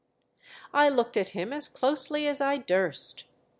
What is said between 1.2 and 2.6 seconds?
him as closely as I